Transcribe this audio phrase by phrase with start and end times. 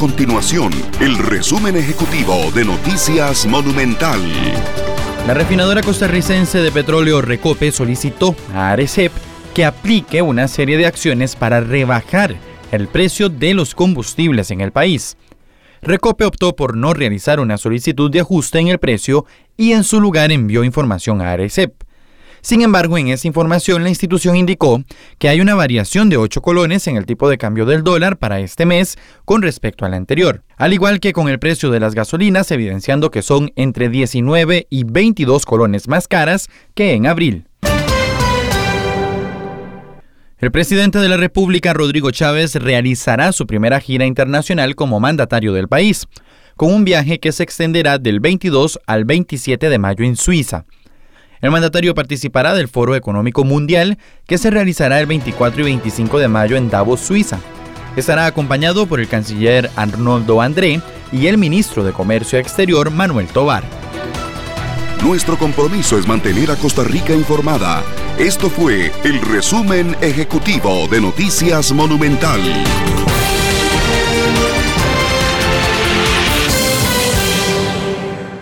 [0.00, 4.18] continuación el resumen ejecutivo de Noticias Monumental.
[5.26, 9.12] La refinadora costarricense de petróleo Recope solicitó a Arecep
[9.52, 12.34] que aplique una serie de acciones para rebajar
[12.72, 15.18] el precio de los combustibles en el país.
[15.82, 19.26] Recope optó por no realizar una solicitud de ajuste en el precio
[19.58, 21.74] y en su lugar envió información a Arecep.
[22.42, 24.82] Sin embargo, en esa información la institución indicó
[25.18, 28.40] que hay una variación de 8 colones en el tipo de cambio del dólar para
[28.40, 32.50] este mes con respecto al anterior, al igual que con el precio de las gasolinas,
[32.50, 37.46] evidenciando que son entre 19 y 22 colones más caras que en abril.
[40.38, 45.68] El presidente de la República, Rodrigo Chávez, realizará su primera gira internacional como mandatario del
[45.68, 46.06] país,
[46.56, 50.64] con un viaje que se extenderá del 22 al 27 de mayo en Suiza.
[51.40, 56.28] El mandatario participará del Foro Económico Mundial que se realizará el 24 y 25 de
[56.28, 57.40] mayo en Davos, Suiza.
[57.96, 60.80] Estará acompañado por el canciller Arnoldo André
[61.12, 63.64] y el ministro de Comercio Exterior Manuel Tobar.
[65.02, 67.82] Nuestro compromiso es mantener a Costa Rica informada.
[68.18, 72.40] Esto fue el resumen ejecutivo de Noticias Monumental.